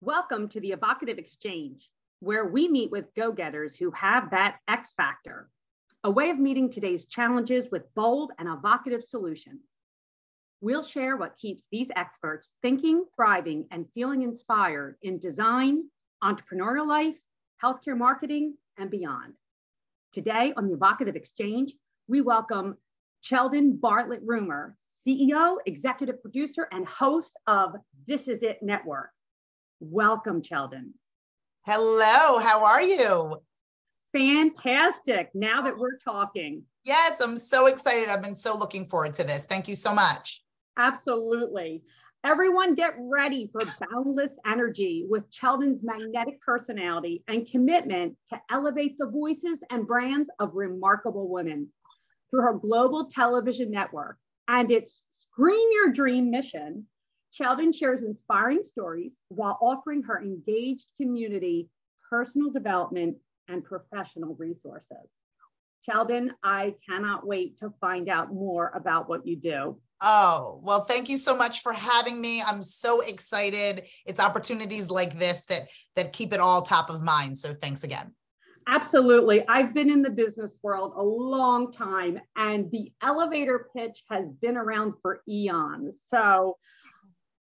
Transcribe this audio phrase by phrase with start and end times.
[0.00, 1.88] Welcome to the Evocative Exchange,
[2.18, 5.48] where we meet with go getters who have that X factor,
[6.02, 9.60] a way of meeting today's challenges with bold and evocative solutions.
[10.60, 15.84] We'll share what keeps these experts thinking, thriving, and feeling inspired in design,
[16.24, 17.22] entrepreneurial life,
[17.62, 19.34] healthcare marketing, and beyond.
[20.12, 21.72] Today on the Evocative Exchange,
[22.08, 22.76] we welcome
[23.22, 27.74] Cheldon Bartlett Rumer, CEO, executive producer, and host of
[28.06, 29.10] This Is It Network.
[29.80, 30.90] Welcome, Cheldon.
[31.64, 33.40] Hello, how are you?
[34.12, 35.30] Fantastic.
[35.32, 36.64] Now that we're talking.
[36.84, 38.08] Yes, I'm so excited.
[38.08, 39.46] I've been so looking forward to this.
[39.46, 40.42] Thank you so much.
[40.76, 41.84] Absolutely.
[42.24, 49.10] Everyone get ready for boundless energy with Cheldon's magnetic personality and commitment to elevate the
[49.10, 51.68] voices and brands of remarkable women
[52.30, 56.86] through her global television network and its Scream Your Dream mission
[57.32, 61.70] Cheldon shares inspiring stories while offering her engaged community
[62.08, 63.16] personal development
[63.48, 65.08] and professional resources.
[65.88, 69.80] Cheldon, I cannot wait to find out more about what you do.
[70.04, 72.42] Oh, well, thank you so much for having me.
[72.42, 73.84] I'm so excited.
[74.04, 77.38] It's opportunities like this that that keep it all top of mind.
[77.38, 78.12] So thanks again.
[78.66, 79.46] Absolutely.
[79.48, 84.56] I've been in the business world a long time and the elevator pitch has been
[84.56, 86.00] around for eons.
[86.08, 86.58] So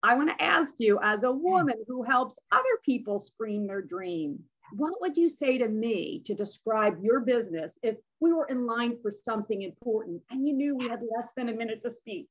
[0.03, 1.42] I want to ask you, as a hmm.
[1.42, 4.39] woman who helps other people scream their dream,
[4.73, 8.97] what would you say to me to describe your business if we were in line
[9.02, 12.27] for something important and you knew we had less than a minute to speak?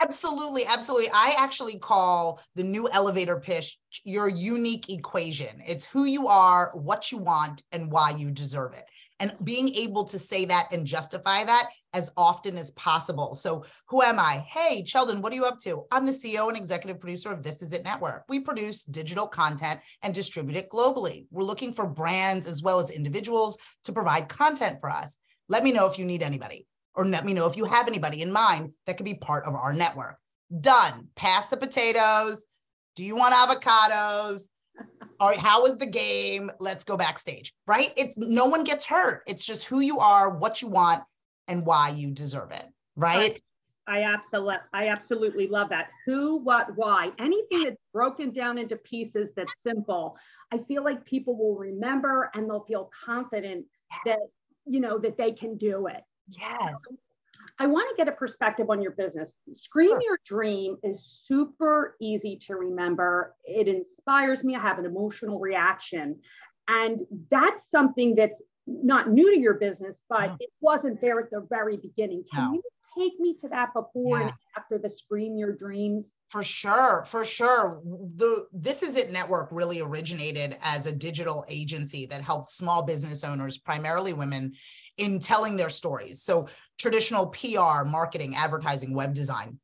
[0.00, 1.08] Absolutely, absolutely.
[1.12, 5.60] I actually call the new elevator pitch your unique equation.
[5.66, 8.84] It's who you are, what you want, and why you deserve it
[9.20, 13.34] and being able to say that and justify that as often as possible.
[13.34, 14.44] So, who am I?
[14.48, 15.84] Hey, Cheldon, what are you up to?
[15.92, 18.24] I'm the CEO and executive producer of This Is It Network.
[18.28, 21.26] We produce digital content and distribute it globally.
[21.30, 25.18] We're looking for brands as well as individuals to provide content for us.
[25.48, 28.22] Let me know if you need anybody, or let me know if you have anybody
[28.22, 30.16] in mind that could be part of our network.
[30.60, 31.08] Done.
[31.14, 32.46] Pass the potatoes.
[32.96, 34.48] Do you want avocados?
[35.20, 36.50] all right, how was the game?
[36.58, 37.92] Let's go backstage, right?
[37.96, 39.22] It's no one gets hurt.
[39.26, 41.02] It's just who you are, what you want,
[41.46, 43.40] and why you deserve it, right?
[43.86, 45.88] I absolutely, I absolutely love that.
[46.06, 47.10] Who, what, why?
[47.18, 50.16] Anything that's broken down into pieces that's simple,
[50.52, 53.66] I feel like people will remember and they'll feel confident
[54.06, 54.18] that
[54.64, 56.02] you know that they can do it.
[56.38, 56.74] Yes.
[57.58, 59.38] I want to get a perspective on your business.
[59.52, 60.02] Scream sure.
[60.02, 63.34] Your Dream is super easy to remember.
[63.44, 64.56] It inspires me.
[64.56, 66.20] I have an emotional reaction.
[66.68, 70.36] And that's something that's not new to your business, but no.
[70.40, 72.24] it wasn't there at the very beginning.
[72.32, 72.54] Can no.
[72.54, 72.62] you
[72.98, 74.26] take me to that before yeah.
[74.26, 76.12] and after the Scream Your Dreams?
[76.28, 77.82] For sure, for sure.
[77.84, 83.24] The This Is It network really originated as a digital agency that helped small business
[83.24, 84.54] owners, primarily women,
[84.96, 86.22] in telling their stories.
[86.22, 89.58] So traditional PR, marketing, advertising, web design,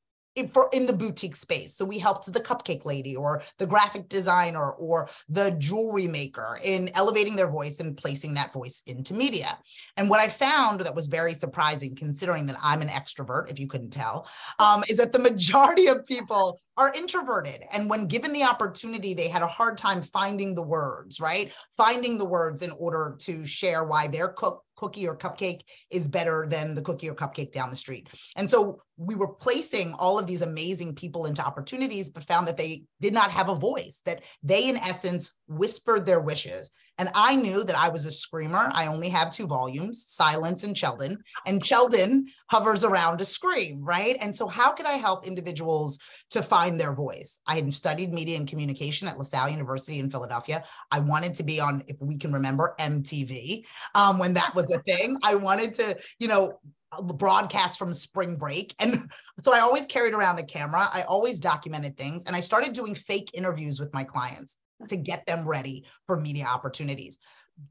[0.53, 1.75] for in the boutique space.
[1.75, 6.91] So we helped the cupcake lady or the graphic designer or the jewelry maker in
[6.95, 9.59] elevating their voice and placing that voice into media.
[9.97, 13.67] And what I found that was very surprising, considering that I'm an extrovert, if you
[13.67, 17.63] couldn't tell, um, is that the majority of people are introverted.
[17.73, 21.53] And when given the opportunity, they had a hard time finding the words, right?
[21.77, 26.47] Finding the words in order to share why their cook cookie or cupcake is better
[26.49, 28.09] than the cookie or cupcake down the street.
[28.37, 32.57] And so we were placing all of these amazing people into opportunities, but found that
[32.57, 36.71] they did not have a voice, that they, in essence, whispered their wishes.
[36.99, 38.71] And I knew that I was a screamer.
[38.73, 44.17] I only have two volumes, Silence and Sheldon, And Sheldon hovers around a scream, right?
[44.21, 45.99] And so, how could I help individuals
[46.31, 47.41] to find their voice?
[47.47, 50.65] I had studied media and communication at LaSalle University in Philadelphia.
[50.91, 54.81] I wanted to be on, if we can remember, MTV um, when that was a
[54.81, 55.17] thing.
[55.23, 56.59] I wanted to, you know,
[57.03, 58.75] broadcast from spring break.
[58.79, 59.11] And
[59.41, 60.89] so I always carried around a camera.
[60.93, 62.25] I always documented things.
[62.25, 64.57] And I started doing fake interviews with my clients
[64.89, 67.19] to get them ready for media opportunities.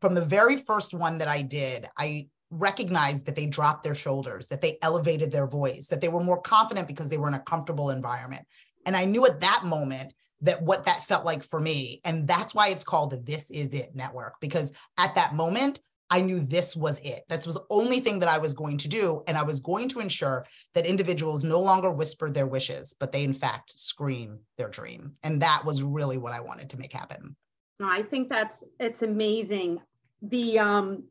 [0.01, 4.47] From the very first one that I did, I recognized that they dropped their shoulders,
[4.47, 7.39] that they elevated their voice, that they were more confident because they were in a
[7.39, 8.45] comfortable environment.
[8.85, 12.01] And I knew at that moment that what that felt like for me.
[12.03, 15.79] And that's why it's called This Is It Network, because at that moment,
[16.09, 17.23] I knew this was it.
[17.29, 19.23] This was the only thing that I was going to do.
[19.27, 23.23] And I was going to ensure that individuals no longer whispered their wishes, but they
[23.23, 25.13] in fact scream their dream.
[25.23, 27.35] And that was really what I wanted to make happen.
[27.83, 29.79] I think that's it's amazing.
[30.21, 31.03] The um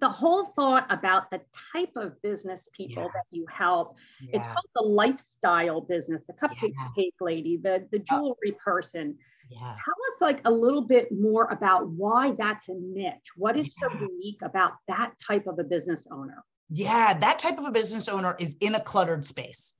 [0.00, 1.40] the whole thought about the
[1.72, 3.08] type of business people yeah.
[3.14, 4.30] that you help yeah.
[4.34, 7.08] it's called the lifestyle business the cupcake yeah.
[7.20, 9.16] lady the the jewelry person
[9.56, 13.88] tell us like a little bit more about why that's a niche what is so
[14.00, 18.36] unique about that type of a business owner yeah that type of a business owner
[18.38, 19.74] is in a cluttered space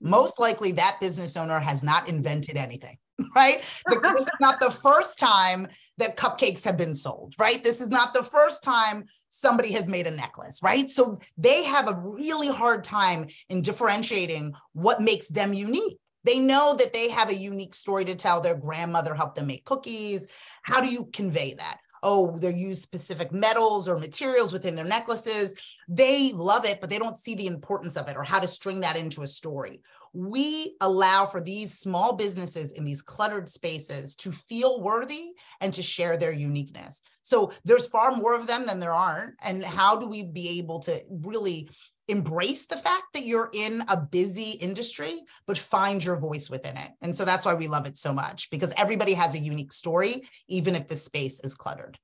[0.00, 2.98] most likely that business owner has not invented anything
[3.34, 3.62] right?
[3.88, 5.68] this is not the first time
[5.98, 7.64] that cupcakes have been sold, right?
[7.64, 10.90] This is not the first time somebody has made a necklace, right?
[10.90, 15.98] So they have a really hard time in differentiating what makes them unique.
[16.26, 18.40] They know that they have a unique story to tell.
[18.40, 20.26] Their grandmother helped them make cookies.
[20.62, 21.78] How do you convey that?
[22.02, 25.54] oh, they use specific metals or materials within their necklaces.
[25.88, 28.80] They love it, but they don't see the importance of it or how to string
[28.80, 29.80] that into a story.
[30.12, 35.82] We allow for these small businesses in these cluttered spaces to feel worthy and to
[35.82, 37.02] share their uniqueness.
[37.22, 39.34] So there's far more of them than there aren't.
[39.42, 41.68] And how do we be able to really
[42.08, 46.90] embrace the fact that you're in a busy industry, but find your voice within it.
[47.02, 50.22] And so that's why we love it so much because everybody has a unique story,
[50.48, 51.98] even if the space is cluttered.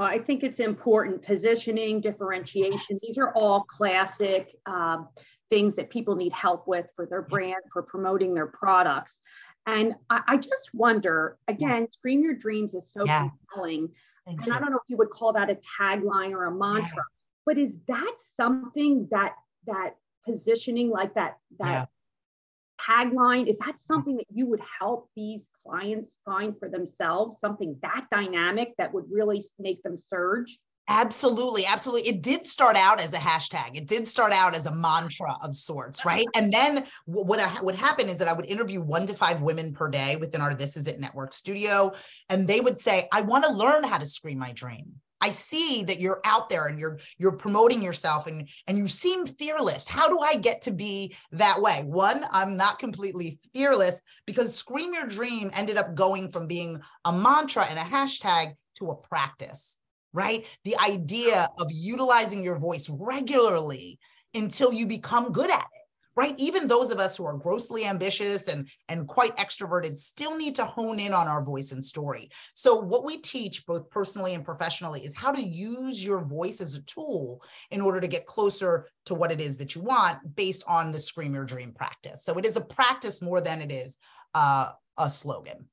[0.00, 2.78] I think it's important positioning, differentiation.
[2.88, 3.00] Yes.
[3.02, 5.08] These are all classic um,
[5.50, 9.18] things that people need help with for their brand, for promoting their products.
[9.66, 11.86] And I, I just wonder again, yeah.
[11.90, 13.28] Scream Your Dreams is so yeah.
[13.28, 13.88] compelling.
[14.24, 14.54] Thank and you.
[14.54, 16.88] I don't know if you would call that a tagline or a mantra.
[16.96, 17.02] Yeah
[17.48, 19.34] but is that something that
[19.66, 22.84] that positioning like that that yeah.
[22.86, 28.04] tagline is that something that you would help these clients find for themselves something that
[28.12, 30.58] dynamic that would really make them surge
[30.90, 32.08] Absolutely, absolutely.
[32.08, 33.76] It did start out as a hashtag.
[33.76, 36.24] It did start out as a mantra of sorts, right?
[36.34, 39.74] And then what I, would happen is that I would interview one to five women
[39.74, 41.92] per day within our This Is It Network studio,
[42.30, 45.82] and they would say, "I want to learn how to scream my dream." I see
[45.84, 49.86] that you're out there and you're you're promoting yourself and and you seem fearless.
[49.86, 51.82] How do I get to be that way?
[51.84, 57.12] One, I'm not completely fearless because scream your dream ended up going from being a
[57.12, 59.76] mantra and a hashtag to a practice,
[60.12, 60.46] right?
[60.64, 63.98] The idea of utilizing your voice regularly
[64.34, 65.77] until you become good at it
[66.18, 66.34] right?
[66.36, 70.64] Even those of us who are grossly ambitious and and quite extroverted still need to
[70.64, 72.28] hone in on our voice and story.
[72.54, 76.74] So what we teach both personally and professionally is how to use your voice as
[76.74, 80.64] a tool in order to get closer to what it is that you want based
[80.66, 82.24] on the scream your dream practice.
[82.24, 83.96] So it is a practice more than it is
[84.34, 85.68] uh, a slogan.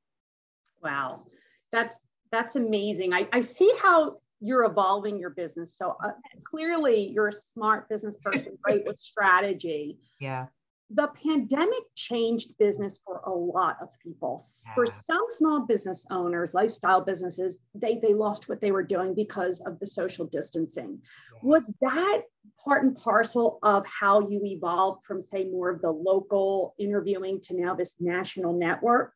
[0.83, 1.23] Wow.
[1.71, 1.95] That's
[2.31, 3.13] that's amazing.
[3.13, 5.75] I, I see how you're evolving your business.
[5.75, 6.11] So uh,
[6.43, 9.97] clearly, you're a smart business person, great with strategy.
[10.19, 10.45] Yeah.
[10.91, 14.45] The pandemic changed business for a lot of people.
[14.67, 14.75] Yeah.
[14.75, 19.61] For some small business owners, lifestyle businesses, they they lost what they were doing because
[19.61, 20.99] of the social distancing.
[21.33, 21.39] Yeah.
[21.41, 22.21] Was that
[22.63, 27.59] part and parcel of how you evolved from say more of the local interviewing to
[27.59, 29.11] now this national network?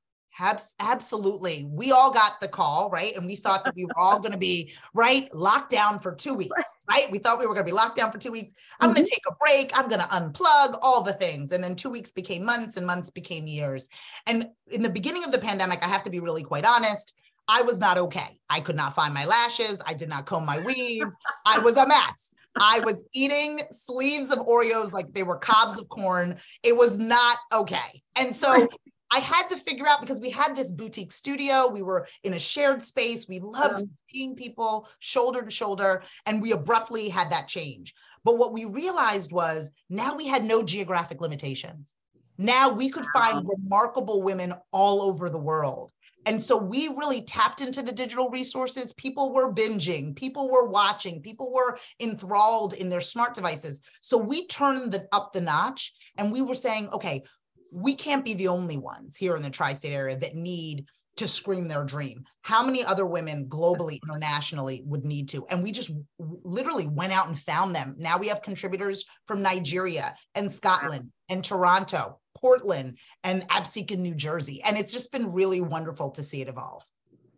[0.80, 1.68] Absolutely.
[1.70, 3.16] We all got the call, right?
[3.16, 6.34] And we thought that we were all going to be, right, locked down for two
[6.34, 7.08] weeks, right?
[7.12, 8.54] We thought we were going to be locked down for two weeks.
[8.80, 8.96] I'm mm-hmm.
[8.96, 9.78] going to take a break.
[9.78, 11.52] I'm going to unplug all the things.
[11.52, 13.90] And then two weeks became months and months became years.
[14.28, 17.14] And in the beginning of the pandemic, I have to be really quite honest.
[17.48, 18.40] I was not okay.
[18.50, 19.81] I could not find my lashes.
[19.86, 21.08] I did not comb my weave.
[21.46, 22.30] I was a mess.
[22.60, 26.38] I was eating sleeves of Oreos like they were cobs of corn.
[26.64, 28.04] It was not okay.
[28.16, 28.68] And so
[29.11, 32.39] I had to figure out because we had this boutique studio, we were in a
[32.39, 37.94] shared space, we loved seeing people shoulder to shoulder, and we abruptly had that change.
[38.23, 41.95] But what we realized was now we had no geographic limitations.
[42.37, 45.92] Now we could find remarkable women all over the world.
[46.25, 48.94] And so we really tapped into the digital resources.
[48.94, 53.81] People were binging, people were watching, people were enthralled in their smart devices.
[54.01, 57.23] So we turned the, up the notch and we were saying, okay,
[57.71, 60.85] we can't be the only ones here in the tri-state area that need
[61.18, 62.23] to scream their dream.
[62.44, 65.45] How many other women globally, internationally would need to?
[65.47, 67.95] And we just literally went out and found them.
[67.97, 74.61] Now we have contributors from Nigeria and Scotland and Toronto, Portland, and Absecon, New Jersey.
[74.64, 76.83] And it's just been really wonderful to see it evolve.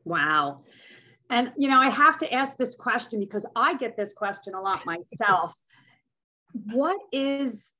[0.05, 0.61] Wow.
[1.31, 4.61] And, you know, I have to ask this question because I get this question a
[4.61, 5.53] lot myself.
[6.73, 7.71] what is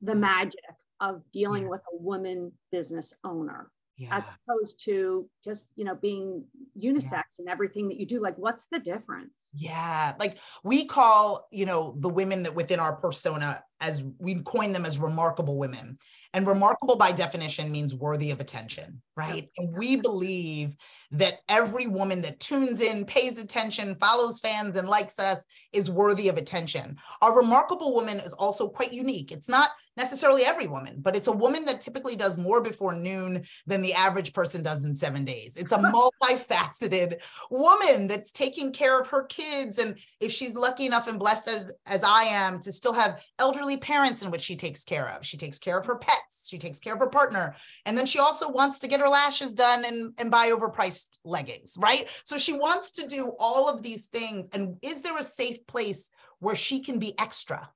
[0.00, 0.60] the magic
[1.02, 1.68] of dealing yeah.
[1.68, 4.16] with a woman business owner yeah.
[4.16, 6.44] as opposed to just you know being
[6.78, 7.22] unisex yeah.
[7.40, 11.94] and everything that you do like what's the difference yeah like we call you know
[11.98, 15.98] the women that within our persona as we coin them as remarkable women.
[16.34, 16.54] And mm-hmm.
[16.54, 19.48] remarkable by definition means worthy of attention, right?
[19.58, 20.76] And we believe
[21.10, 25.44] that every woman that tunes in, pays attention, follows fans, and likes us
[25.74, 26.96] is worthy of attention.
[27.20, 29.32] Our remarkable woman is also quite unique.
[29.32, 33.44] It's not necessarily every woman, but it's a woman that typically does more before noon
[33.66, 35.56] than the average person does in seven days.
[35.56, 37.20] It's a multifaceted
[37.50, 39.78] woman that's taking care of her kids.
[39.78, 43.76] And if she's lucky enough and blessed as, as I am to still have elderly
[43.76, 46.78] parents in which she takes care of, she takes care of her pets, she takes
[46.78, 47.54] care of her partner.
[47.86, 51.76] And then she also wants to get her lashes done and, and buy overpriced leggings,
[51.78, 52.08] right?
[52.24, 54.48] So she wants to do all of these things.
[54.52, 57.68] And is there a safe place where she can be extra?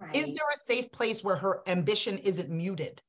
[0.00, 0.16] Right.
[0.16, 3.02] Is there a safe place where her ambition isn't muted?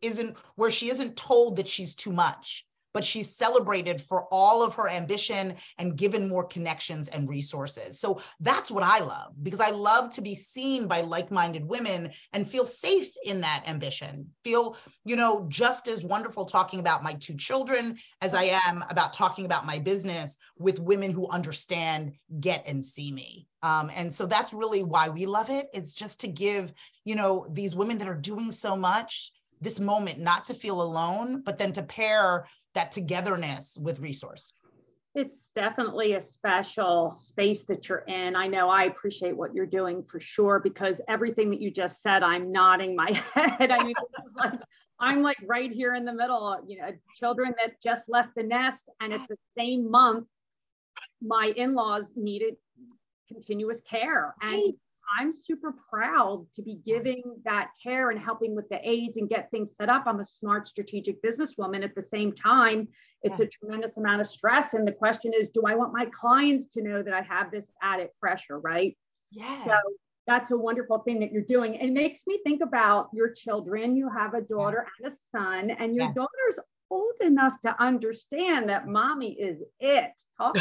[0.00, 2.64] Isn't where she isn't told that she's too much?
[2.92, 8.00] But she's celebrated for all of her ambition and given more connections and resources.
[8.00, 12.46] So that's what I love because I love to be seen by like-minded women and
[12.46, 14.30] feel safe in that ambition.
[14.44, 19.12] Feel, you know, just as wonderful talking about my two children as I am about
[19.12, 23.46] talking about my business with women who understand, get and see me.
[23.62, 25.66] Um, and so that's really why we love it.
[25.72, 26.72] It's just to give,
[27.04, 31.42] you know, these women that are doing so much this moment not to feel alone,
[31.42, 34.54] but then to pair that togetherness with resource?
[35.14, 38.36] It's definitely a special space that you're in.
[38.36, 42.22] I know I appreciate what you're doing for sure because everything that you just said,
[42.22, 43.72] I'm nodding my head.
[43.72, 43.94] I mean,
[44.36, 44.60] like
[45.00, 48.88] I'm like right here in the middle, you know, children that just left the nest,
[49.00, 50.26] and it's the same month
[51.22, 52.56] my in-laws needed
[53.28, 54.34] continuous care.
[54.42, 54.74] And
[55.18, 59.50] I'm super proud to be giving that care and helping with the aids and get
[59.50, 60.04] things set up.
[60.06, 61.82] I'm a smart strategic businesswoman.
[61.82, 62.88] At the same time,
[63.22, 63.48] it's yes.
[63.48, 64.74] a tremendous amount of stress.
[64.74, 67.70] And the question is, do I want my clients to know that I have this
[67.82, 68.96] added pressure, right?
[69.30, 69.64] Yes.
[69.64, 69.76] So
[70.26, 71.74] that's a wonderful thing that you're doing.
[71.74, 73.96] It makes me think about your children.
[73.96, 75.08] You have a daughter yeah.
[75.08, 76.14] and a son, and your yes.
[76.14, 76.58] daughter's
[76.90, 80.12] old enough to understand that mommy is it.
[80.38, 80.56] Talk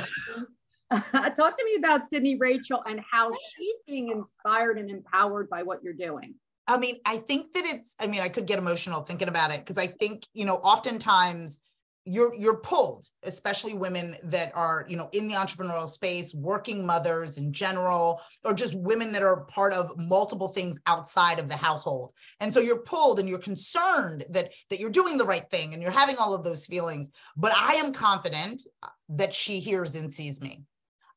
[1.12, 5.84] Talk to me about Sydney Rachel and how she's being inspired and empowered by what
[5.84, 6.36] you're doing.
[6.68, 9.60] I mean, I think that it's, I mean, I could get emotional thinking about it
[9.60, 11.62] because I think, you know, oftentimes
[12.06, 17.38] you're you're pulled, especially women that are, you know, in the entrepreneurial space, working mothers
[17.38, 22.14] in general, or just women that are part of multiple things outside of the household.
[22.40, 25.84] And so you're pulled and you're concerned that that you're doing the right thing and
[25.84, 27.12] you're having all of those feelings.
[27.38, 30.64] But I am confident uh, that she hears and sees me.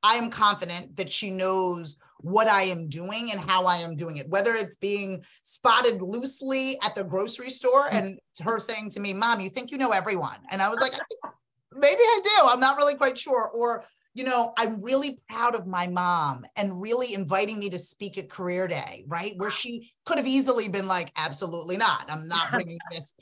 [0.02, 4.16] I am confident that she knows what I am doing and how I am doing
[4.16, 7.92] it, whether it's being spotted loosely at the grocery store mm.
[7.92, 10.36] and her saying to me, Mom, you think you know everyone.
[10.50, 10.92] And I was like,
[11.72, 12.46] maybe I do.
[12.48, 13.50] I'm not really quite sure.
[13.52, 18.18] Or you know, I'm really proud of my mom and really inviting me to speak
[18.18, 19.32] at Career Day, right?
[19.36, 22.10] Where she could have easily been like, absolutely not.
[22.10, 23.14] I'm not bringing this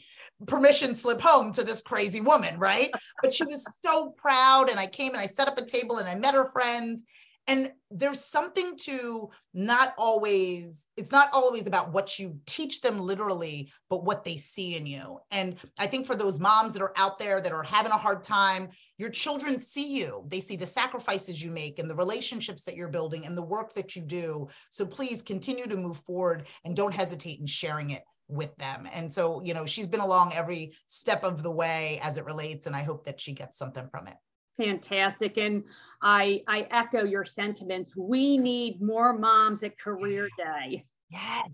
[0.47, 2.91] permission slip home to this crazy woman, right?
[3.23, 4.69] But she was so proud.
[4.69, 7.05] And I came and I set up a table and I met her friends
[7.47, 13.71] and there's something to not always it's not always about what you teach them literally
[13.89, 15.19] but what they see in you.
[15.31, 18.23] And i think for those moms that are out there that are having a hard
[18.23, 18.69] time
[18.99, 20.25] your children see you.
[20.29, 23.75] They see the sacrifices you make and the relationships that you're building and the work
[23.75, 24.49] that you do.
[24.71, 28.87] So please continue to move forward and don't hesitate in sharing it with them.
[28.95, 32.67] And so you know she's been along every step of the way as it relates
[32.67, 34.15] and i hope that she gets something from it
[34.57, 35.37] fantastic.
[35.39, 35.65] And
[36.03, 37.95] I, I echo your sentiments.
[37.97, 40.85] We need more moms at Career Day.
[41.11, 41.51] Yes.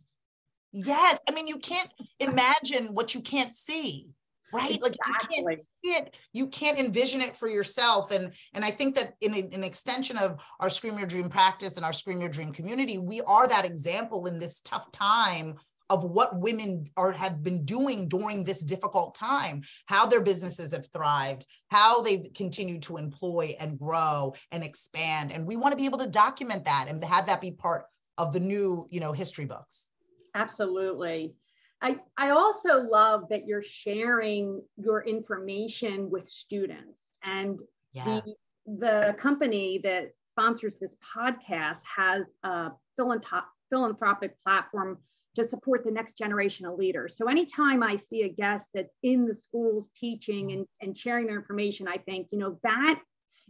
[0.72, 1.18] Yes.
[1.28, 4.08] I mean, you can't imagine what you can't see,
[4.52, 4.70] right?
[4.70, 5.42] Exactly.
[5.44, 8.10] Like you can't see it, you can't envision it for yourself.
[8.10, 11.84] And, and I think that in an extension of our Scream Your Dream practice and
[11.84, 15.54] our Scream Your Dream community, we are that example in this tough time
[15.90, 20.86] of what women are have been doing during this difficult time how their businesses have
[20.92, 25.32] thrived how they've continued to employ and grow and expand.
[25.32, 27.84] And we want to be able to document that and have that be part
[28.18, 29.88] of the new you know history books.
[30.34, 31.34] Absolutely.
[31.82, 37.18] I, I also love that you're sharing your information with students.
[37.22, 37.60] And
[37.92, 38.04] yeah.
[38.04, 38.34] the,
[38.78, 44.98] the company that sponsors this podcast has a philanthropic platform
[45.36, 47.16] to support the next generation of leaders.
[47.16, 51.36] So anytime I see a guest that's in the schools teaching and, and sharing their
[51.36, 53.00] information, I think, you know, that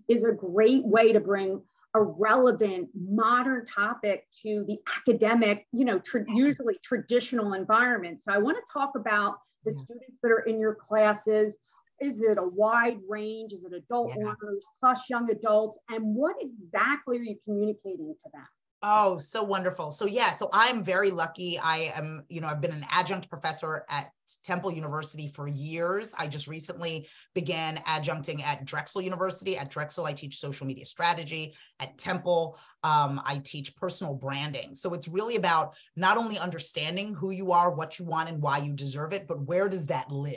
[0.08, 1.62] is a great way to bring
[1.94, 8.20] a relevant modern topic to the academic, you know, tra- usually traditional environment.
[8.22, 9.82] So I want to talk about the yeah.
[9.82, 11.56] students that are in your classes.
[12.00, 13.52] Is it a wide range?
[13.52, 14.24] Is it adult yeah.
[14.24, 15.78] learners plus young adults?
[15.88, 18.46] And what exactly are you communicating to them?
[18.82, 19.90] Oh, so wonderful.
[19.90, 21.58] So yeah, so I'm very lucky.
[21.58, 24.10] I am, you know, I've been an adjunct professor at
[24.44, 26.14] Temple University for years.
[26.18, 29.56] I just recently began adjuncting at Drexel University.
[29.56, 31.54] At Drexel, I teach social media strategy.
[31.80, 34.74] At Temple, um, I teach personal branding.
[34.74, 38.58] So it's really about not only understanding who you are, what you want, and why
[38.58, 40.36] you deserve it, but where does that live?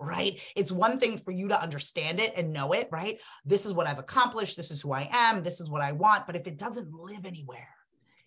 [0.00, 0.40] Right?
[0.56, 3.20] It's one thing for you to understand it and know it, right?
[3.44, 4.56] This is what I've accomplished.
[4.56, 5.42] This is who I am.
[5.42, 6.26] This is what I want.
[6.26, 7.68] But if it doesn't live anywhere,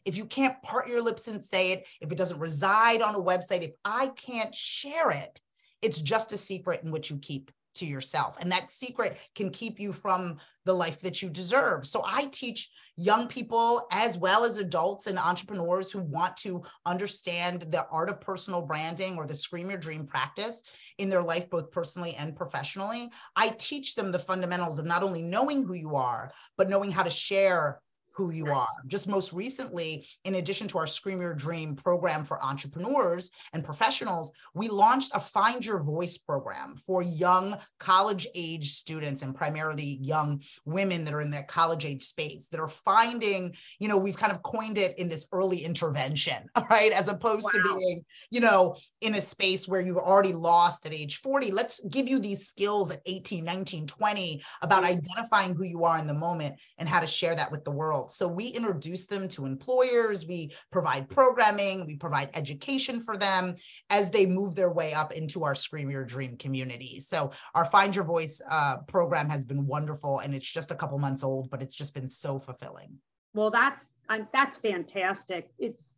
[0.05, 3.19] if you can't part your lips and say it, if it doesn't reside on a
[3.19, 5.39] website, if I can't share it,
[5.81, 8.37] it's just a secret in which you keep to yourself.
[8.39, 11.85] And that secret can keep you from the life that you deserve.
[11.85, 17.63] So I teach young people as well as adults and entrepreneurs who want to understand
[17.63, 20.63] the art of personal branding or the scream your dream practice
[20.99, 23.09] in their life, both personally and professionally.
[23.35, 27.03] I teach them the fundamentals of not only knowing who you are, but knowing how
[27.03, 27.81] to share
[28.13, 28.67] who you are.
[28.87, 34.31] Just most recently, in addition to our Scream Your Dream program for entrepreneurs and professionals,
[34.53, 40.41] we launched a Find Your Voice program for young college age students and primarily young
[40.65, 44.31] women that are in that college age space that are finding, you know, we've kind
[44.31, 46.91] of coined it in this early intervention, right?
[46.91, 47.63] As opposed wow.
[47.63, 51.51] to being, you know, in a space where you've already lost at age 40.
[51.51, 56.07] Let's give you these skills at 18, 19, 20 about identifying who you are in
[56.07, 58.02] the moment and how to share that with the world.
[58.11, 63.55] So we introduce them to employers, we provide programming, we provide education for them
[63.89, 66.99] as they move their way up into our Scream Your Dream community.
[66.99, 70.97] So our Find Your Voice uh, program has been wonderful and it's just a couple
[70.99, 72.97] months old, but it's just been so fulfilling.
[73.33, 75.49] Well, that's I'm, that's fantastic.
[75.57, 75.93] It's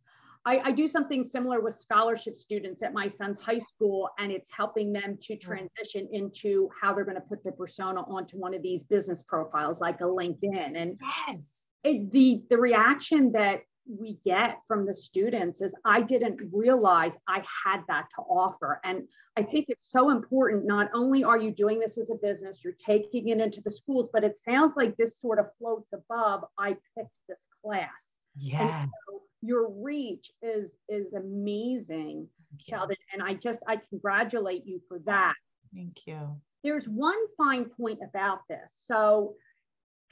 [0.46, 4.48] I, I, do something similar with scholarship students at my son's high school, and it's
[4.56, 8.62] helping them to transition into how they're going to put their persona onto one of
[8.62, 10.76] these business profiles like a LinkedIn.
[10.76, 10.98] And
[11.28, 11.55] yes
[11.86, 17.44] it, the the reaction that we get from the students is I didn't realize I
[17.64, 18.80] had that to offer.
[18.84, 19.04] And
[19.38, 20.66] I think it's so important.
[20.66, 24.08] Not only are you doing this as a business, you're taking it into the schools,
[24.12, 26.44] but it sounds like this sort of floats above.
[26.58, 28.10] I picked this class.
[28.36, 28.86] Yeah.
[28.86, 32.28] So your reach is is amazing,
[32.58, 32.96] Sheldon.
[33.12, 35.34] And I just I congratulate you for that.
[35.74, 36.40] Thank you.
[36.64, 38.72] There's one fine point about this.
[38.88, 39.36] So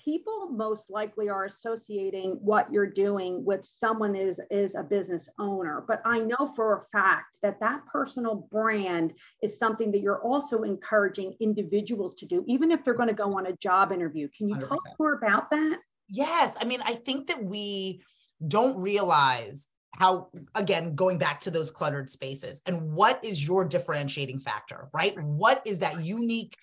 [0.05, 5.85] people most likely are associating what you're doing with someone is is a business owner.
[5.87, 10.62] But i know for a fact that that personal brand is something that you're also
[10.62, 14.29] encouraging individuals to do even if they're going to go on a job interview.
[14.37, 14.69] Can you 100%.
[14.69, 15.79] talk more about that?
[16.09, 18.03] Yes i mean i think that we
[18.47, 24.40] don't realize how again going back to those cluttered spaces and what is your differentiating
[24.40, 25.19] factor right?
[25.23, 26.57] What is that unique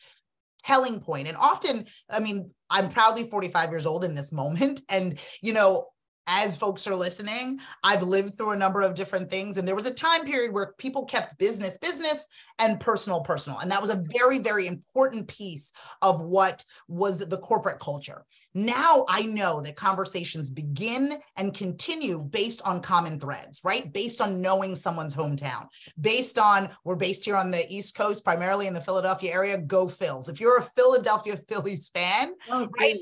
[0.61, 1.27] telling point.
[1.27, 4.81] And often i mean i'm proudly 45 years old in this moment.
[4.89, 5.87] And you know
[6.27, 9.57] as folks are listening, I've lived through a number of different things.
[9.57, 12.27] And there was a time period where people kept business, business
[12.59, 13.59] and personal, personal.
[13.59, 14.17] And that was a mm-hmm.
[14.17, 18.25] very, very important piece of what was the corporate culture.
[18.53, 23.91] Now I know that conversations begin and continue based on common threads, right?
[23.91, 25.67] Based on knowing someone's hometown,
[25.99, 29.87] based on, we're based here on the East Coast, primarily in the Philadelphia area, go
[29.87, 30.29] Phils.
[30.29, 32.97] If you're a Philadelphia Phillies fan, oh, right?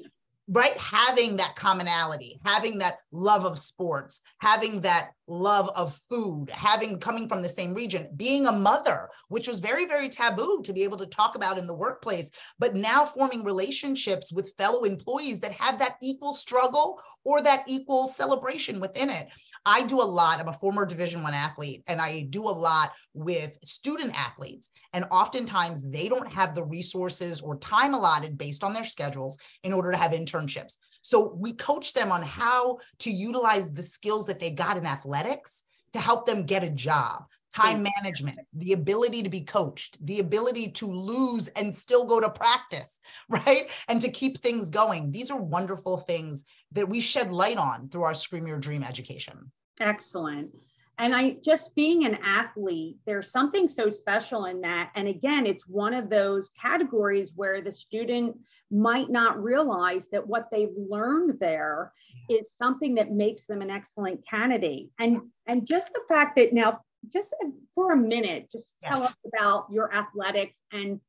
[0.50, 7.00] Right having that commonality having that love of sports having that love of food, having
[7.00, 10.84] coming from the same region, being a mother, which was very, very taboo to be
[10.84, 15.52] able to talk about in the workplace, but now forming relationships with fellow employees that
[15.52, 19.28] have that equal struggle or that equal celebration within it.
[19.66, 20.40] I do a lot.
[20.40, 24.70] I'm a former Division One athlete, and I do a lot with student athletes.
[24.94, 29.74] And oftentimes they don't have the resources or time allotted based on their schedules in
[29.74, 30.78] order to have internships.
[31.02, 35.64] So we coach them on how to utilize the skills that they got in athletics
[35.94, 37.24] to help them get a job
[37.54, 42.30] time management, the ability to be coached, the ability to lose and still go to
[42.30, 43.00] practice,
[43.30, 43.70] right?
[43.88, 45.12] And to keep things going.
[45.12, 49.52] These are wonderful things that we shed light on through our Scream Your Dream education.
[49.80, 50.52] Excellent.
[51.00, 54.92] And I just being an athlete, there's something so special in that.
[54.96, 58.38] And again, it's one of those categories where the student
[58.70, 61.94] might not realize that what they've learned there
[62.30, 64.90] is something that makes them an excellent candidate.
[65.00, 66.82] And and just the fact that now,
[67.12, 71.00] just uh, for a minute, just tell us about your athletics and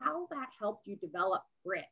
[0.00, 1.84] how that helped you develop grit.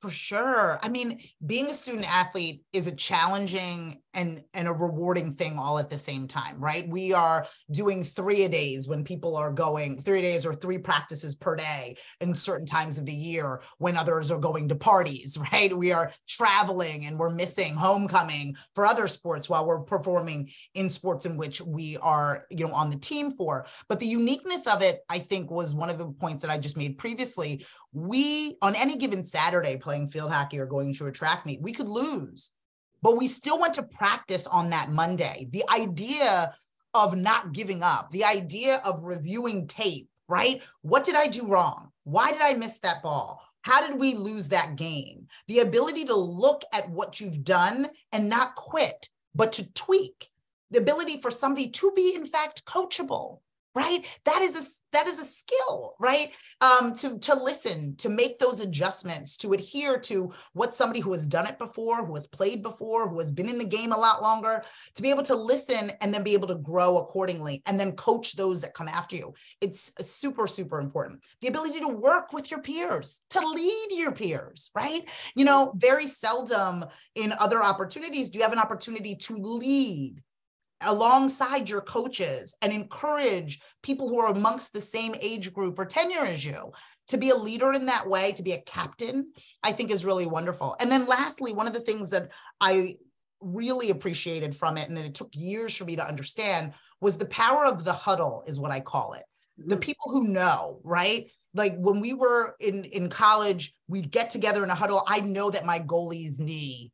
[0.00, 0.78] For sure.
[0.80, 5.78] I mean, being a student athlete is a challenging and, and a rewarding thing all
[5.78, 6.88] at the same time, right?
[6.88, 11.34] We are doing three a days when people are going three days or three practices
[11.34, 15.72] per day in certain times of the year when others are going to parties, right?
[15.72, 21.26] We are traveling and we're missing homecoming for other sports while we're performing in sports
[21.26, 23.66] in which we are, you know, on the team for.
[23.88, 26.76] But the uniqueness of it, I think, was one of the points that I just
[26.76, 27.64] made previously.
[27.92, 31.72] We, on any given Saturday, playing field hockey or going to a track meet, we
[31.72, 32.50] could lose,
[33.02, 35.48] but we still went to practice on that Monday.
[35.50, 36.52] The idea
[36.94, 40.62] of not giving up, the idea of reviewing tape, right?
[40.82, 41.90] What did I do wrong?
[42.04, 43.42] Why did I miss that ball?
[43.62, 45.26] How did we lose that game?
[45.46, 50.30] The ability to look at what you've done and not quit, but to tweak.
[50.70, 53.40] The ability for somebody to be, in fact, coachable,
[53.78, 54.20] right?
[54.24, 56.34] That is a that is a skill right?
[56.60, 61.26] Um to to listen to make those adjustments to adhere to what somebody who has
[61.26, 64.20] done it before who has played before who has been in the game a lot
[64.20, 64.62] longer
[64.94, 68.34] to be able to listen and then be able to grow accordingly and then coach
[68.34, 69.32] those that come after you.
[69.60, 71.20] It's super super important.
[71.40, 75.02] The ability to work with your peers to lead your peers right?
[75.36, 80.22] You know very seldom in other opportunities do you have an opportunity to lead
[80.86, 86.24] alongside your coaches and encourage people who are amongst the same age group or tenure
[86.24, 86.72] as you
[87.08, 90.26] to be a leader in that way to be a captain i think is really
[90.26, 90.76] wonderful.
[90.80, 92.94] And then lastly one of the things that i
[93.40, 97.26] really appreciated from it and that it took years for me to understand was the
[97.26, 99.24] power of the huddle is what i call it.
[99.58, 99.80] The mm.
[99.80, 101.26] people who know right?
[101.54, 105.02] Like when we were in in college we'd get together in a huddle.
[105.08, 106.92] I know that my goalie's knee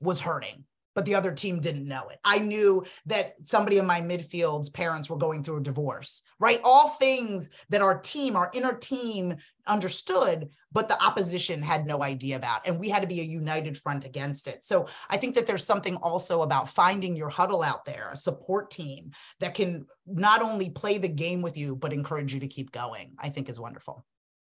[0.00, 0.64] was hurting
[1.00, 2.18] but the other team didn't know it.
[2.26, 6.60] I knew that somebody in my midfield's parents were going through a divorce, right?
[6.62, 12.36] All things that our team, our inner team understood, but the opposition had no idea
[12.36, 12.68] about.
[12.68, 14.62] And we had to be a united front against it.
[14.62, 18.70] So I think that there's something also about finding your huddle out there, a support
[18.70, 22.72] team that can not only play the game with you, but encourage you to keep
[22.72, 24.04] going, I think is wonderful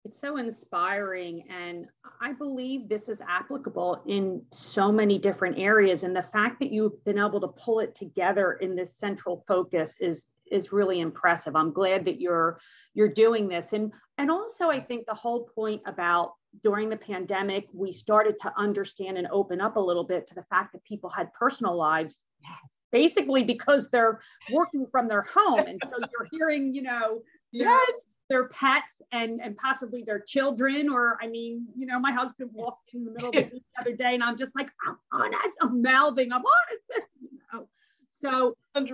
[0.05, 1.85] it's so inspiring and
[2.21, 7.03] i believe this is applicable in so many different areas and the fact that you've
[7.05, 11.71] been able to pull it together in this central focus is is really impressive i'm
[11.71, 12.59] glad that you're
[12.93, 16.33] you're doing this and and also i think the whole point about
[16.63, 20.43] during the pandemic we started to understand and open up a little bit to the
[20.49, 22.81] fact that people had personal lives yes.
[22.91, 24.19] basically because they're
[24.51, 27.91] working from their home and so you're hearing you know yes
[28.31, 32.89] their pets and and possibly their children or i mean you know my husband walked
[32.93, 35.81] in the middle of the, the other day and i'm just like i'm honest i'm
[35.81, 37.67] mouthing i'm honest you know
[38.09, 38.87] so 100%.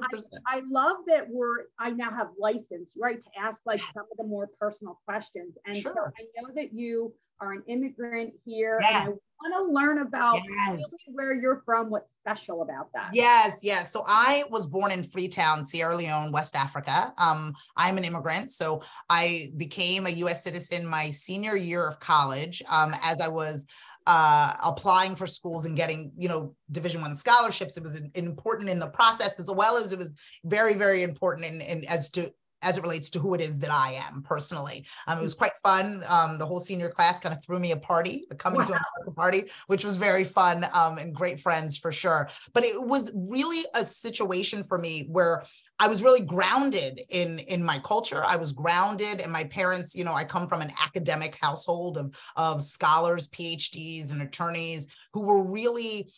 [0.48, 4.18] I, I, love that we're i now have license right to ask like some of
[4.18, 5.94] the more personal questions and sure.
[5.94, 9.08] so i know that you are an immigrant here yes.
[9.08, 10.72] and I want to learn about yes.
[10.72, 13.12] really where you're from, what's special about that.
[13.14, 13.92] Yes, yes.
[13.92, 17.14] So I was born in Freetown, Sierra Leone, West Africa.
[17.18, 18.52] Um, I'm an immigrant.
[18.52, 23.66] So I became a US citizen my senior year of college um, as I was
[24.08, 27.78] uh, applying for schools and getting, you know, Division One scholarships.
[27.78, 30.14] It was important in the process as well as it was
[30.46, 33.72] very, very important in, in as to as it relates to who it is that
[33.72, 34.86] I am personally.
[35.08, 36.04] Um, it was quite fun.
[36.08, 38.66] Um, the whole senior class kind of threw me a party, coming wow.
[38.66, 42.30] to America party, which was very fun um, and great friends for sure.
[42.54, 45.44] But it was really a situation for me where
[45.80, 48.24] I was really grounded in in my culture.
[48.26, 52.16] I was grounded, and my parents, you know, I come from an academic household of
[52.36, 56.12] of scholars, PhDs, and attorneys who were really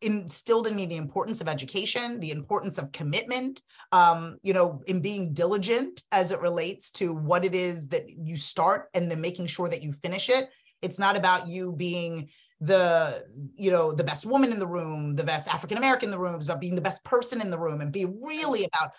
[0.00, 5.00] instilled in me the importance of education, the importance of commitment, um, you know, in
[5.00, 9.46] being diligent as it relates to what it is that you start and then making
[9.46, 10.48] sure that you finish it.
[10.82, 12.28] It's not about you being
[12.60, 16.18] the you know the best woman in the room the best african american in the
[16.18, 18.90] room it's about being the best person in the room and be really about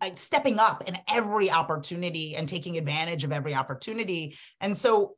[0.00, 5.16] like stepping up in every opportunity and taking advantage of every opportunity and so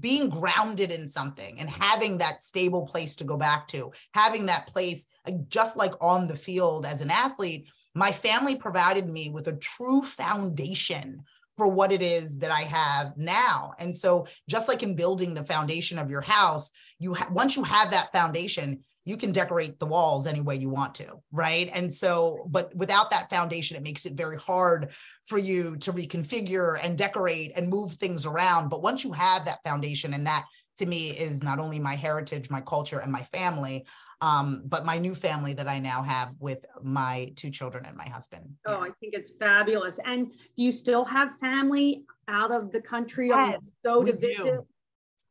[0.00, 4.66] being grounded in something and having that stable place to go back to, having that
[4.68, 5.06] place,
[5.48, 10.02] just like on the field as an athlete, my family provided me with a true
[10.02, 11.22] foundation
[11.56, 13.72] for what it is that I have now.
[13.78, 17.62] And so just like in building the foundation of your house, you ha- once you
[17.64, 21.70] have that foundation, you can decorate the walls any way you want to, right?
[21.72, 24.90] And so, but without that foundation, it makes it very hard
[25.24, 28.68] for you to reconfigure and decorate and move things around.
[28.68, 30.44] But once you have that foundation, and that
[30.78, 33.86] to me is not only my heritage, my culture, and my family,
[34.20, 38.08] um, but my new family that I now have with my two children and my
[38.08, 38.50] husband.
[38.66, 38.80] Oh.
[38.80, 40.00] I think it's fabulous.
[40.04, 43.28] And do you still have family out of the country?
[43.28, 44.44] Yes, so to visit?
[44.44, 44.66] Do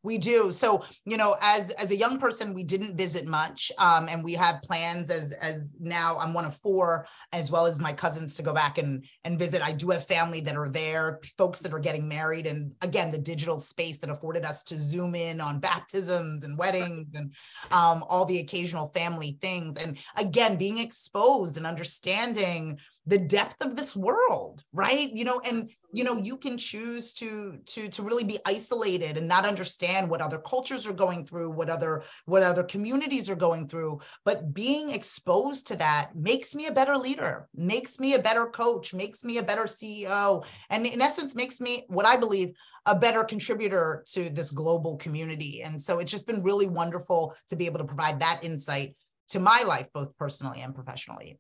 [0.06, 0.52] We do.
[0.52, 4.34] So, you know, as as a young person, we didn't visit much, um, and we
[4.34, 8.44] have plans as as now I'm one of four, as well as my cousins to
[8.44, 9.64] go back and and visit.
[9.64, 13.18] I do have family that are there, folks that are getting married, and again, the
[13.18, 17.34] digital space that afforded us to zoom in on baptisms and weddings and
[17.72, 23.76] um, all the occasional family things, and again, being exposed and understanding the depth of
[23.76, 28.24] this world right you know and you know you can choose to to to really
[28.24, 32.64] be isolated and not understand what other cultures are going through what other what other
[32.64, 34.00] communities are going through.
[34.26, 38.94] But being exposed to that makes me a better leader makes me a better coach
[38.94, 42.54] makes me a better ceo and in essence makes me what i believe
[42.86, 45.64] a better contributor to this global community.
[45.64, 48.96] And so it's just been really wonderful to be able to provide that insight
[49.30, 51.40] to my life both personally and professionally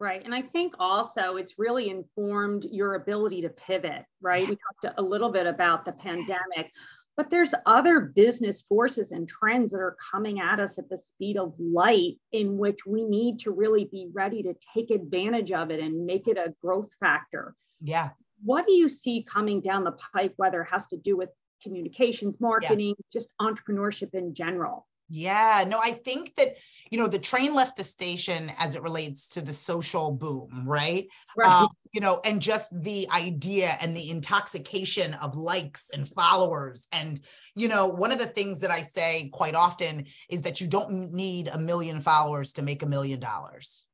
[0.00, 0.24] Right.
[0.24, 4.48] And I think also it's really informed your ability to pivot, right?
[4.48, 6.70] We talked a little bit about the pandemic,
[7.16, 11.36] but there's other business forces and trends that are coming at us at the speed
[11.36, 15.80] of light in which we need to really be ready to take advantage of it
[15.80, 17.56] and make it a growth factor.
[17.82, 18.10] Yeah.
[18.44, 21.30] What do you see coming down the pipe, whether it has to do with
[21.60, 23.04] communications, marketing, yeah.
[23.12, 24.86] just entrepreneurship in general?
[25.08, 26.56] Yeah, no, I think that,
[26.90, 31.08] you know, the train left the station as it relates to the social boom, right?
[31.36, 31.62] Right.
[31.62, 36.88] Um, you know, and just the idea and the intoxication of likes and followers.
[36.92, 37.20] And,
[37.54, 41.12] you know, one of the things that I say quite often is that you don't
[41.12, 43.86] need a million followers to make a million dollars.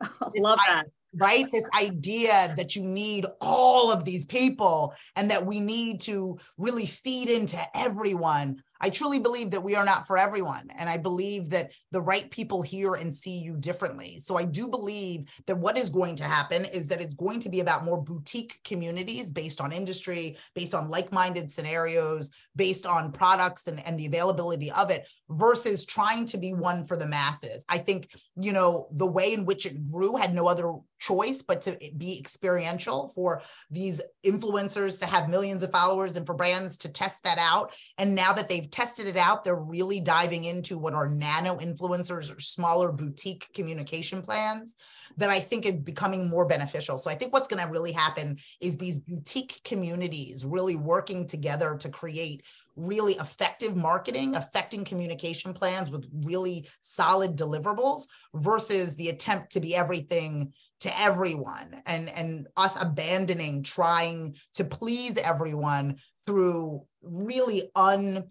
[0.36, 1.50] Love that right?
[1.50, 6.86] This idea that you need all of these people and that we need to really
[6.86, 8.62] feed into everyone.
[8.82, 10.68] I truly believe that we are not for everyone.
[10.76, 14.18] And I believe that the right people hear and see you differently.
[14.18, 17.48] So I do believe that what is going to happen is that it's going to
[17.48, 23.12] be about more boutique communities based on industry, based on like minded scenarios, based on
[23.12, 27.64] products and, and the availability of it versus trying to be one for the masses.
[27.68, 31.62] I think, you know, the way in which it grew had no other choice but
[31.62, 36.88] to be experiential for these influencers to have millions of followers and for brands to
[36.88, 37.74] test that out.
[37.98, 42.34] And now that they've tested it out, they're really diving into what are nano influencers
[42.34, 44.74] or smaller boutique communication plans
[45.18, 46.98] that I think is becoming more beneficial.
[46.98, 51.76] So I think what's going to really happen is these boutique communities really working together
[51.76, 59.52] to create really effective marketing, affecting communication plans with really solid deliverables versus the attempt
[59.52, 67.70] to be everything to everyone and and us abandoning trying to please everyone through really
[67.76, 68.24] un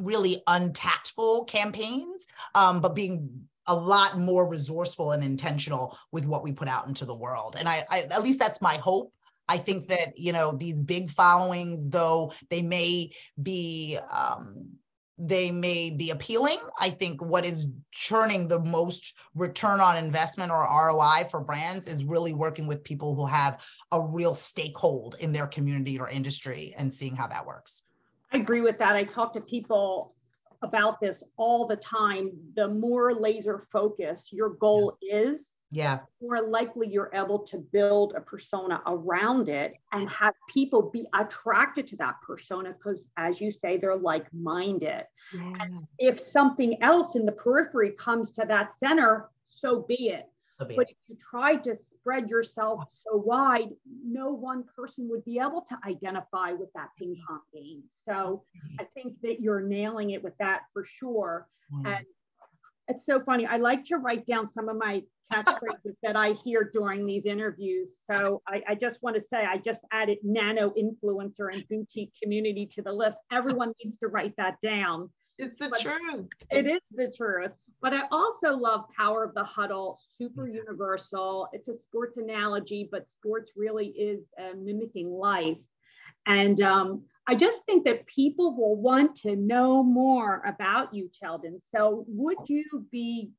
[0.00, 3.28] really untactful campaigns um, but being
[3.66, 7.68] a lot more resourceful and intentional with what we put out into the world and
[7.68, 9.12] I, I at least that's my hope
[9.50, 13.10] I think that you know these big followings, though they may
[13.42, 14.78] be um,
[15.18, 16.58] they may be appealing.
[16.78, 22.04] I think what is churning the most return on investment or ROI for brands is
[22.04, 26.94] really working with people who have a real stakehold in their community or industry and
[26.94, 27.82] seeing how that works.
[28.32, 28.96] I agree with that.
[28.96, 30.14] I talk to people
[30.62, 32.32] about this all the time.
[32.54, 35.18] The more laser focused your goal yeah.
[35.18, 40.90] is, yeah more likely you're able to build a persona around it and have people
[40.90, 45.66] be attracted to that persona because as you say they're like-minded yeah.
[45.98, 50.88] if something else in the periphery comes to that center so be it so but
[50.88, 50.90] it.
[50.90, 53.70] if you try to spread yourself so wide
[54.04, 58.42] no one person would be able to identify with that ping pong game so
[58.78, 61.86] i think that you're nailing it with that for sure mm.
[61.86, 62.04] and
[62.90, 63.46] it's so funny.
[63.46, 67.92] I like to write down some of my catchphrases that I hear during these interviews.
[68.10, 72.66] So I, I, just want to say I just added nano influencer and boutique community
[72.74, 73.16] to the list.
[73.30, 75.08] Everyone needs to write that down.
[75.38, 76.26] It's the but truth.
[76.50, 77.52] It is the truth.
[77.82, 81.48] But I also love Power of the Huddle, super universal.
[81.52, 85.62] It's a sports analogy, but sports really is uh, mimicking life.
[86.26, 91.60] And um, I just think that people will want to know more about you, Cheldon.
[91.64, 93.30] So would you be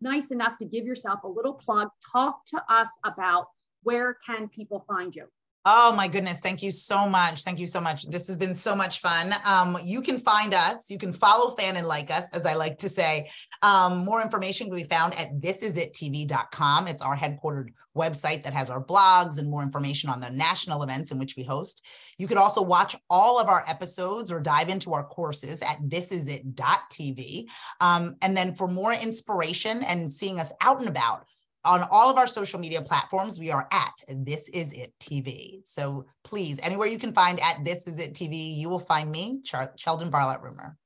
[0.00, 3.46] nice enough to give yourself a little plug, talk to us about
[3.84, 5.26] where can people find you?
[5.64, 6.40] Oh my goodness.
[6.40, 7.44] Thank you so much.
[7.44, 8.08] Thank you so much.
[8.08, 9.32] This has been so much fun.
[9.44, 12.78] Um, you can find us, you can follow fan and like us, as I like
[12.78, 13.30] to say.
[13.62, 16.88] Um, more information can be found at thisisItTV.com.
[16.88, 21.12] It's our headquartered website that has our blogs and more information on the national events
[21.12, 21.84] in which we host.
[22.18, 27.44] You could also watch all of our episodes or dive into our courses at thisisit.tv.
[27.80, 31.26] Um, and then for more inspiration and seeing us out and about,
[31.64, 35.62] on all of our social media platforms, we are at This Is It TV.
[35.64, 39.40] So please, anywhere you can find at This Is It TV, you will find me,
[39.44, 40.76] Char- Sheldon Bartlett Rumer.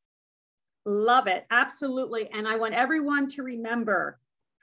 [0.84, 1.46] Love it.
[1.50, 2.28] Absolutely.
[2.32, 4.18] And I want everyone to remember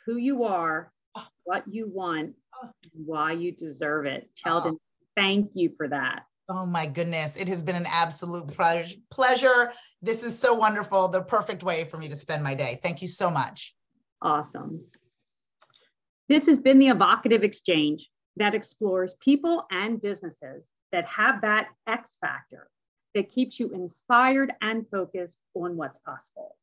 [0.06, 0.92] who you are,
[1.44, 2.34] what you want,
[2.94, 4.30] why you deserve it.
[4.36, 4.80] Sheldon, oh.
[5.16, 6.24] thank you for that.
[6.50, 7.38] Oh my goodness.
[7.38, 8.48] It has been an absolute
[9.10, 9.72] pleasure.
[10.02, 11.08] This is so wonderful.
[11.08, 12.80] The perfect way for me to spend my day.
[12.84, 13.76] Thank you so much.
[14.22, 14.86] Awesome.
[16.34, 22.18] This has been the evocative exchange that explores people and businesses that have that X
[22.20, 22.72] factor
[23.14, 26.58] that keeps you inspired and focused on what's possible.